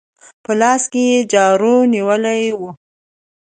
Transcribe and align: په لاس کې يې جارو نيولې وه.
په 0.43 0.51
لاس 0.61 0.83
کې 0.91 1.01
يې 1.11 1.17
جارو 1.31 1.75
نيولې 1.93 2.41
وه. 2.59 2.71